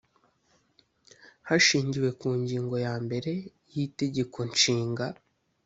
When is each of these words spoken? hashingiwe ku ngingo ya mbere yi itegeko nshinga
hashingiwe 1.47 2.09
ku 2.19 2.27
ngingo 2.41 2.75
ya 2.85 2.93
mbere 3.05 3.31
yi 3.73 3.83
itegeko 3.87 4.37
nshinga 4.51 5.05